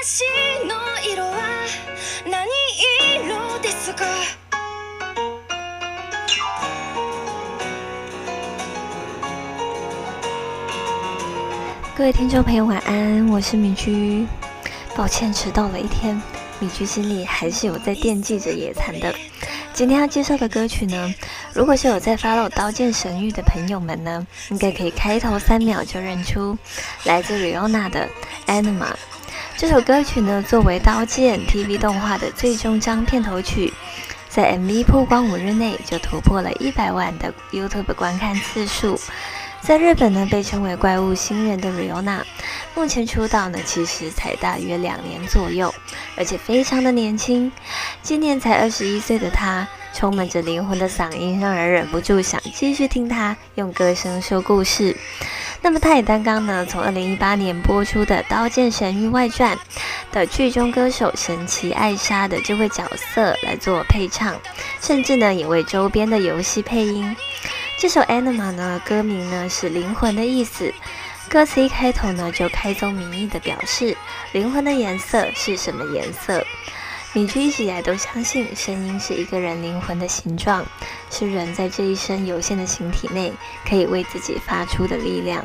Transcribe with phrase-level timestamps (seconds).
[0.00, 0.24] 私
[0.64, 0.74] の
[1.12, 1.66] 色は
[2.24, 2.48] 何
[3.20, 4.06] 色ですか
[11.94, 14.26] 各位听众朋友，晚安，我是米居。
[14.94, 16.22] 抱歉迟到了一天，
[16.58, 19.14] 米居心里还是有在惦记着野残的。
[19.74, 21.14] 今天要介绍的歌曲呢，
[21.52, 26.56] 如果是有在 follow《刀剑神域》的朋友们呢，应该可以开头三秒就认出，
[27.04, 28.08] 来自 Rihanna 的《
[28.50, 28.92] Anima》。
[29.61, 33.71] 这首歌曲呢，作为《刀剑》TV 动画的最终章片头曲，
[34.27, 38.99] 在 MV 曝光五日内就突破了一百万的 YouTube 观看次数。
[39.61, 42.23] 在日本呢，被称为“怪物新人”的 Rio Na，
[42.73, 45.71] 目前出道呢，其实才大约两年左右，
[46.17, 47.51] 而且非常的年轻。
[48.01, 54.97] 今年才二十一岁的她，充满着灵魂的嗓音，让人忍不住想继续听她用歌声说故事。
[55.63, 59.55] 那么，他也担纲呢，从二零一八年播出的《刀剑神域外传》
[60.11, 64.35] 的剧中歌手神奇艾莎的这位角色来做配唱，
[64.81, 67.15] 甚至呢，也为周边的游戏配音。
[67.77, 70.73] 这首《Anima》呢，歌名呢是灵魂的意思。
[71.29, 73.95] 歌词一开头呢，就开宗明义的表示
[74.31, 76.43] 灵魂的颜色是什么颜色。
[77.13, 80.65] 米居一直以来都相信，声音是一个人灵魂的形状，
[81.09, 83.33] 是人在这一生有限的形体内
[83.67, 85.43] 可以为自己发出的力量。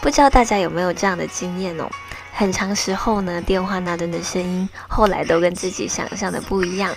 [0.00, 1.88] 不知道大家有没有这样的经验哦？
[2.32, 6.92] 很长时候呢，电话那端的声音后来都跟自己想象的不一样，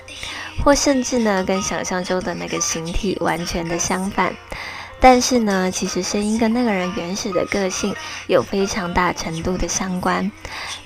[0.64, 4.36] 或甚至呢，跟想象中的那个形体完全的相反。
[5.08, 10.32] 但是呢，其实声音跟那个人原始的个性有非常大程度的相关。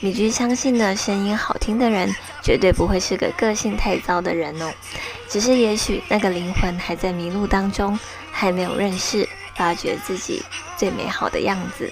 [0.02, 4.74] 米居相信呢，声音好听的人绝对不会是个个性太糟的人哦，
[5.30, 7.98] 只是也许那个灵魂还在迷路当中，
[8.30, 9.26] 还没有认识、
[9.56, 10.44] 发掘自己
[10.76, 11.90] 最美好的样子。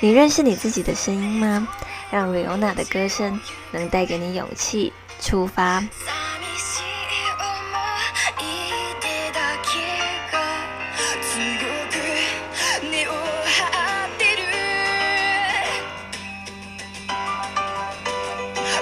[0.00, 1.68] 你认识你自己的声音吗？
[2.10, 3.40] 让 Rihanna 的歌声
[3.70, 5.84] 能带给你勇气，出发。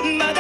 [0.02, 0.39] my